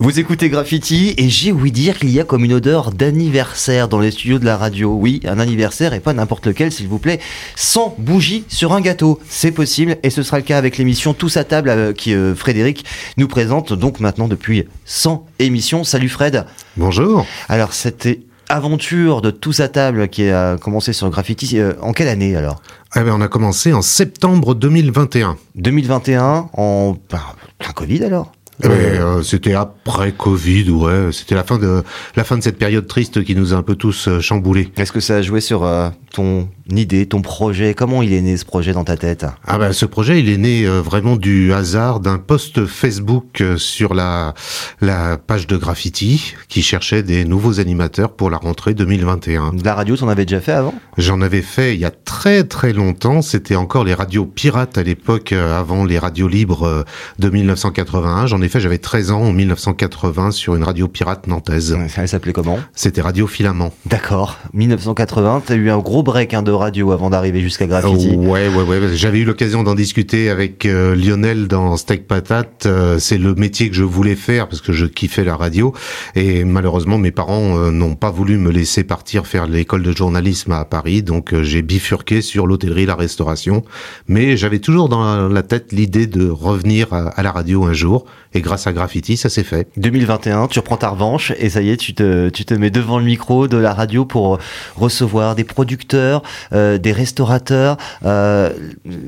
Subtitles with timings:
[0.00, 3.98] Vous écoutez Graffiti et j'ai ouï dire qu'il y a comme une odeur d'anniversaire dans
[3.98, 4.92] les studios de la radio.
[4.94, 7.18] Oui, un anniversaire et pas n'importe lequel, s'il vous plaît.
[7.56, 9.18] Sans bougies sur un gâteau.
[9.28, 12.36] C'est possible et ce sera le cas avec l'émission Tous à table euh, qui euh,
[12.36, 12.84] Frédéric
[13.16, 15.82] nous présente donc maintenant depuis 100 émissions.
[15.82, 16.46] Salut Fred.
[16.76, 17.26] Bonjour.
[17.48, 18.08] Alors cette
[18.48, 22.62] aventure de Tous à table qui a commencé sur Graffiti, euh, en quelle année alors?
[22.94, 25.36] Eh ben, On a commencé en septembre 2021.
[25.56, 26.96] 2021, en...
[27.10, 27.20] Ben,
[27.58, 28.30] plein Covid alors?
[28.64, 31.10] Euh, c'était après Covid, ouais.
[31.12, 31.82] C'était la fin de
[32.16, 34.70] la fin de cette période triste qui nous a un peu tous euh, chamboulés.
[34.76, 37.74] Est-ce que ça a joué sur euh, ton idée, ton projet?
[37.74, 39.26] Comment il est né ce projet dans ta tête?
[39.46, 44.34] Ah ben ce projet, il est né vraiment du hasard d'un post Facebook sur la
[44.80, 49.54] la page de Graffiti qui cherchait des nouveaux animateurs pour la rentrée 2021.
[49.54, 50.74] De la radio, t'en avais déjà fait avant?
[50.96, 53.22] J'en avais fait il y a très très longtemps.
[53.22, 56.84] C'était encore les radios pirates à l'époque, avant les radios libres
[57.18, 58.26] de 1981.
[58.26, 61.78] J'en ai effet, j'avais 13 ans en 1980 sur une radio pirate nantaise.
[61.96, 62.58] Elle s'appelait comment?
[62.74, 63.72] C'était Radio Filament.
[63.86, 64.38] D'accord.
[64.54, 68.14] 1980, tu as eu un gros break hein, de radio avant d'arriver jusqu'à Graffiti.
[68.16, 68.80] Oh, ouais, ouais, ouais.
[68.94, 72.64] J'avais eu l'occasion d'en discuter avec euh, Lionel dans Steak Patate.
[72.66, 75.74] Euh, c'est le métier que je voulais faire parce que je kiffais la radio.
[76.14, 80.52] Et malheureusement, mes parents euh, n'ont pas voulu me laisser partir faire l'école de journalisme
[80.52, 81.02] à Paris.
[81.02, 83.62] Donc j'ai bifurqué sur l'hôtellerie, la restauration.
[84.08, 88.06] Mais j'avais toujours dans la tête l'idée de revenir à la radio un jour.
[88.34, 89.68] Et grâce à Graffiti, ça s'est fait.
[89.76, 92.98] 2021, tu reprends ta revanche et ça y est, tu te, tu te mets devant
[92.98, 94.38] le micro de la radio pour
[94.76, 96.22] recevoir des producteurs,
[96.52, 98.50] euh, des restaurateurs, euh,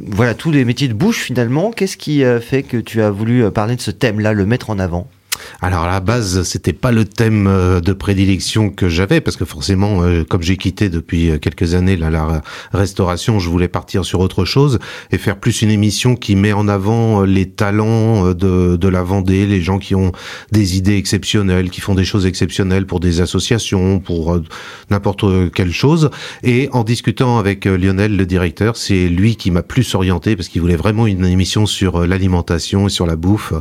[0.07, 1.71] voilà, tous les métiers de bouche finalement.
[1.71, 4.79] Qu'est-ce qui euh, fait que tu as voulu parler de ce thème-là, le mettre en
[4.79, 5.09] avant?
[5.63, 9.45] Alors à la base, c'était pas le thème euh, de prédilection que j'avais parce que
[9.45, 14.21] forcément, euh, comme j'ai quitté depuis euh, quelques années la restauration, je voulais partir sur
[14.21, 14.79] autre chose
[15.11, 19.47] et faire plus une émission qui met en avant les talents de, de la Vendée,
[19.47, 20.13] les gens qui ont
[20.53, 24.41] des idées exceptionnelles, qui font des choses exceptionnelles pour des associations, pour
[24.91, 26.11] n'importe quelle chose.
[26.43, 30.61] Et en discutant avec Lionel, le directeur, c'est lui qui m'a plus orienté parce qu'il
[30.61, 33.53] voulait vraiment une émission sur l'alimentation et sur la bouffe.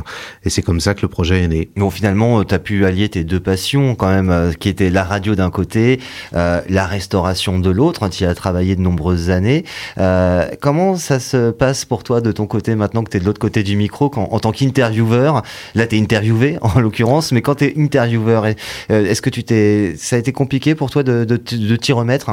[0.44, 1.69] Et c'est comme ça que le projet est né.
[1.76, 5.04] Bon, finalement, tu as pu allier tes deux passions quand même, euh, qui étaient la
[5.04, 6.00] radio d'un côté,
[6.34, 8.08] euh, la restauration de l'autre.
[8.08, 9.64] tu y as travaillé de nombreuses années.
[9.98, 13.24] Euh, comment ça se passe pour toi de ton côté maintenant que tu es de
[13.24, 15.42] l'autre côté du micro, en tant qu'intervieweur
[15.76, 18.46] Là, tu es interviewé en l'occurrence, mais quand tu es intervieweur,
[18.88, 22.30] est-ce que tu t'es, ça a été compliqué pour toi de, de, de t'y remettre?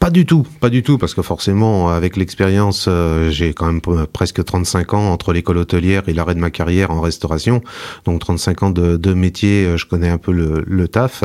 [0.00, 2.88] Pas du tout, pas du tout, parce que forcément, avec l'expérience,
[3.28, 3.80] j'ai quand même
[4.12, 7.62] presque 35 ans entre l'école hôtelière et l'arrêt de ma carrière en restauration,
[8.04, 11.24] donc 35 ans de, de métier, euh, je connais un peu le, taf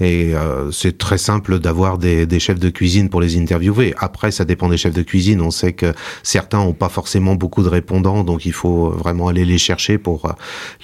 [0.00, 3.94] et euh, c'est très simple d'avoir des, chefs de cuisine pour les interviewer.
[3.98, 5.40] Après, ça dépend des chefs de cuisine.
[5.40, 9.44] On sait que certains ont pas forcément beaucoup de répondants, donc il faut vraiment aller
[9.44, 10.32] les chercher pour euh,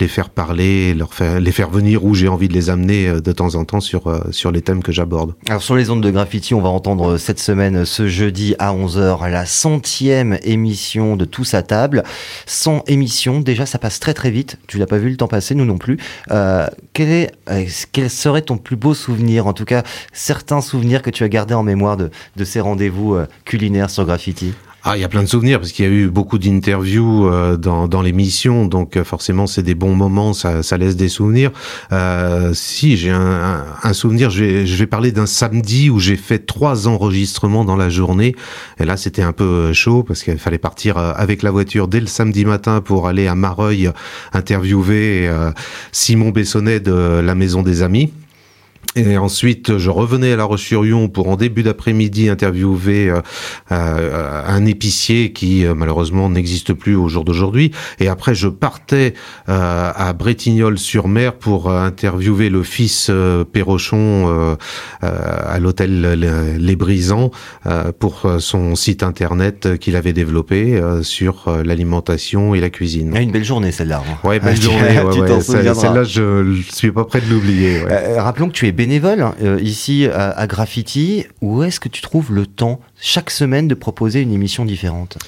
[0.00, 0.96] les faire parler,
[1.40, 4.50] les faire venir où j'ai envie de les amener de temps en temps sur sur
[4.50, 5.34] les thèmes que j'aborde.
[5.48, 9.30] Alors sur les ondes de graffiti, on va entendre cette semaine, ce jeudi à 11h,
[9.30, 12.02] la centième émission de Tous à table.
[12.46, 14.58] 100 émissions, déjà ça passe très très vite.
[14.66, 15.98] Tu l'as pas vu le temps passer, nous non plus.
[16.30, 21.02] Euh, quel, est, euh, quel serait ton plus beau souvenir, en tout cas certains souvenirs
[21.02, 24.54] que tu as gardés en mémoire de, de ces rendez-vous euh, culinaires sur Graffiti?
[24.84, 27.56] Ah, il y a plein de souvenirs parce qu'il y a eu beaucoup d'interviews euh,
[27.56, 31.52] dans, dans l'émission, donc euh, forcément c'est des bons moments, ça, ça laisse des souvenirs.
[31.92, 36.16] Euh, si j'ai un, un, souvenir, je vais, je vais parler d'un samedi où j'ai
[36.16, 38.34] fait trois enregistrements dans la journée.
[38.80, 42.00] Et là c'était un peu euh, chaud parce qu'il fallait partir avec la voiture dès
[42.00, 43.88] le samedi matin pour aller à Mareuil
[44.32, 45.30] interviewer
[45.92, 48.12] Simon Bessonnet de la Maison des Amis.
[48.94, 53.20] Et ensuite, je revenais à La Roche-sur-Yon pour en début d'après-midi interviewer euh,
[53.70, 57.70] euh, un épicier qui euh, malheureusement n'existe plus au jour d'aujourd'hui.
[58.00, 59.14] Et après, je partais
[59.46, 63.10] à Bretignolles-sur-Mer pour interviewer le fils
[63.52, 64.56] Perrochon
[65.00, 67.30] à l'hôtel Les Brisants
[67.98, 73.12] pour son site internet qu'il avait développé sur l'alimentation et la cuisine.
[73.16, 74.02] Ah, une belle journée celle-là.
[74.06, 74.28] Hein.
[74.28, 75.00] Ouais, belle journée.
[75.00, 77.82] Ouais, Celle-là, je suis pas prêt de l'oublier.
[78.18, 81.24] rappelons que tu es bénévole euh, ici à, Graffiti.
[81.40, 85.18] Où est-ce que tu trouves le temps chaque semaine de proposer une émission différente?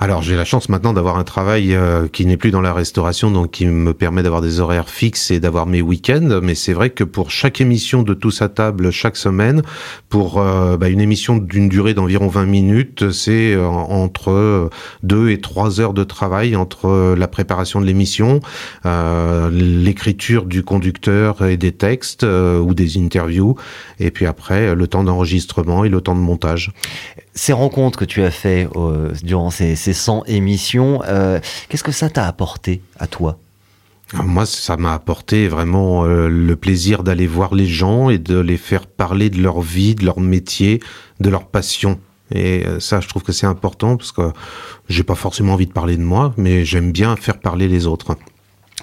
[0.00, 3.32] Alors j'ai la chance maintenant d'avoir un travail euh, qui n'est plus dans la restauration,
[3.32, 6.38] donc qui me permet d'avoir des horaires fixes et d'avoir mes week-ends.
[6.40, 9.62] Mais c'est vrai que pour chaque émission de Tous à table chaque semaine,
[10.08, 14.70] pour euh, bah, une émission d'une durée d'environ 20 minutes, c'est euh, entre
[15.02, 18.40] 2 et 3 heures de travail entre la préparation de l'émission,
[18.84, 23.56] l'écriture du conducteur et des textes ou des interviews,
[23.98, 26.72] et puis après le temps d'enregistrement et le temps de montage.
[27.38, 28.68] Ces rencontres que tu as fait
[29.22, 31.02] durant ces ces 100 émissions.
[31.06, 31.38] Euh,
[31.68, 33.38] qu'est-ce que ça t'a apporté à toi?
[34.12, 38.56] Moi, ça m'a apporté vraiment euh, le plaisir d'aller voir les gens et de les
[38.56, 40.80] faire parler de leur vie, de leur métier,
[41.20, 42.00] de leur passion.
[42.34, 44.32] Et euh, ça, je trouve que c'est important parce que
[44.88, 48.16] j'ai pas forcément envie de parler de moi, mais j'aime bien faire parler les autres.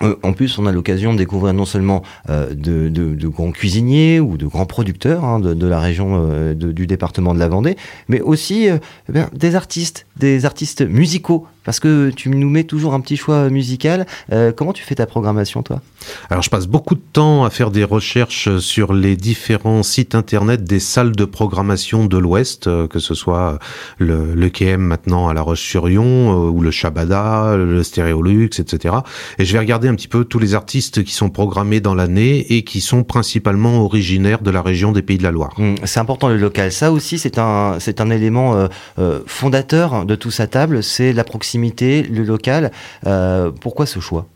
[0.01, 4.37] Euh, en plus, on a l'occasion de découvrir non seulement euh, de, grands cuisiniers ou
[4.37, 7.77] de grands producteurs hein, de, de, la région euh, du département de la Vendée,
[8.09, 8.77] mais aussi euh,
[9.13, 13.49] eh des artistes, des artistes musicaux, parce que tu nous mets toujours un petit choix
[13.49, 14.05] musical.
[14.31, 15.81] Euh, comment tu fais ta programmation, toi?
[16.29, 20.63] Alors, je passe beaucoup de temps à faire des recherches sur les différents sites internet
[20.63, 23.59] des salles de programmation de l'Ouest, que ce soit
[23.97, 28.95] le, le KM maintenant à La Roche-sur-Yon, ou le Shabada, le Stéréolux, etc.
[29.39, 32.45] Et je vais regarder un petit peu tous les artistes qui sont programmés dans l'année
[32.55, 35.53] et qui sont principalement originaires de la région des Pays de la Loire.
[35.57, 36.71] Mmh, c'est important le local.
[36.71, 38.67] Ça aussi, c'est un, c'est un élément euh,
[38.99, 41.54] euh, fondateur de tout sa table, c'est la proximité,
[42.03, 42.71] le local.
[43.05, 44.27] Euh, pourquoi ce choix?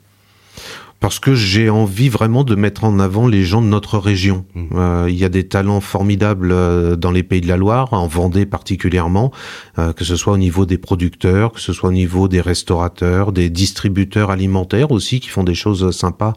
[0.99, 4.45] Parce que j'ai envie vraiment de mettre en avant les gens de notre région.
[4.55, 4.67] Il mmh.
[4.75, 8.45] euh, y a des talents formidables euh, dans les pays de la Loire, en Vendée
[8.45, 9.31] particulièrement,
[9.77, 13.31] euh, que ce soit au niveau des producteurs, que ce soit au niveau des restaurateurs,
[13.31, 16.33] des distributeurs alimentaires aussi qui font des choses sympas.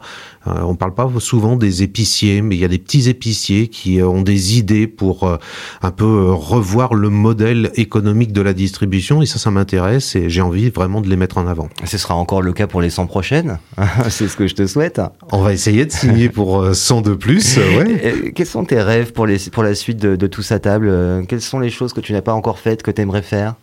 [0.47, 4.01] Euh, on parle pas souvent des épiciers, mais il y a des petits épiciers qui
[4.01, 5.37] ont des idées pour
[5.81, 10.41] un peu revoir le modèle économique de la distribution et ça, ça m'intéresse et j'ai
[10.41, 11.69] envie vraiment de les mettre en avant.
[11.85, 13.59] Ce sera encore le cas pour les 100 prochaines.
[14.09, 15.01] C'est ce que je te souhaite.
[15.31, 17.57] On va essayer de signer pour 100 de plus.
[17.57, 18.31] Ouais.
[18.35, 20.91] Quels sont tes rêves pour, les, pour la suite de, de tout sa table?
[21.27, 23.55] Quelles sont les choses que tu n'as pas encore faites, que tu aimerais faire?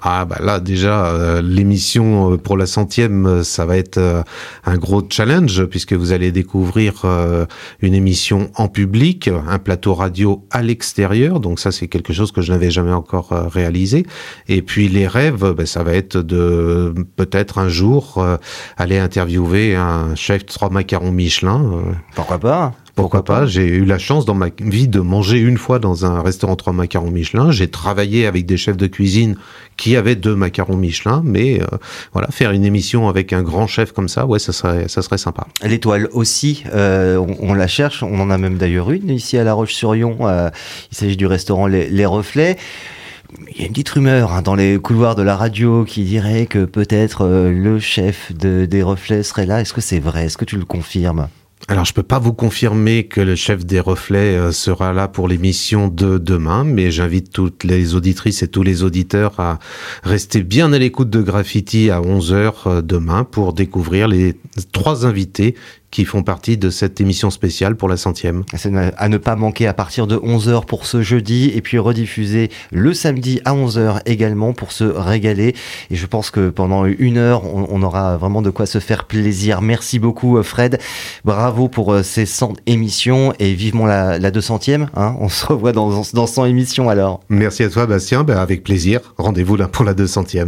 [0.00, 3.98] Ah bah là déjà euh, l'émission euh, pour la centième euh, ça va être
[4.64, 7.04] un gros challenge puisque vous allez découvrir
[7.80, 11.40] une émission en public, un plateau radio à l'extérieur.
[11.40, 14.06] Donc ça c'est quelque chose que je n'avais jamais encore réalisé.
[14.48, 18.24] Et puis les rêves bah, ça va être de peut-être un jour
[18.76, 21.82] aller interviewer un chef trois macarons Michelin.
[22.14, 22.74] Pourquoi pas?
[23.02, 23.46] Pourquoi pas?
[23.46, 26.72] J'ai eu la chance dans ma vie de manger une fois dans un restaurant trois
[26.72, 27.52] macarons Michelin.
[27.52, 29.36] J'ai travaillé avec des chefs de cuisine
[29.76, 31.66] qui avaient deux macarons Michelin, mais euh,
[32.12, 35.16] voilà, faire une émission avec un grand chef comme ça, ouais, ça serait, ça serait
[35.16, 35.46] sympa.
[35.62, 38.02] L'étoile aussi, euh, on, on, la cherche.
[38.02, 40.16] On en a même d'ailleurs une ici à La Roche-sur-Yon.
[40.22, 40.50] Euh,
[40.90, 42.56] il s'agit du restaurant Les, Les Reflets.
[43.54, 46.46] Il y a une petite rumeur hein, dans les couloirs de la radio qui dirait
[46.46, 49.60] que peut-être euh, le chef de, des reflets serait là.
[49.60, 50.24] Est-ce que c'est vrai?
[50.24, 51.28] Est-ce que tu le confirmes?
[51.66, 55.26] Alors, je peux pas vous confirmer que le chef des reflets euh, sera là pour
[55.26, 59.58] l'émission de demain, mais j'invite toutes les auditrices et tous les auditeurs à
[60.04, 64.36] rester bien à l'écoute de Graffiti à 11h euh, demain pour découvrir les
[64.72, 65.56] trois invités
[65.90, 68.44] qui font partie de cette émission spéciale pour la centième.
[68.54, 72.50] C'est à ne pas manquer à partir de 11h pour ce jeudi et puis rediffuser
[72.70, 75.54] le samedi à 11h également pour se régaler.
[75.90, 79.62] Et je pense que pendant une heure, on, aura vraiment de quoi se faire plaisir.
[79.62, 80.78] Merci beaucoup Fred.
[81.24, 84.88] Bravo pour euh, ces 100 émissions et vivement la, la 200e.
[84.96, 87.20] Hein on se revoit dans, dans 100 émissions alors.
[87.28, 89.14] Merci à toi Bastien, ben avec plaisir.
[89.16, 90.46] Rendez-vous là pour la 200e.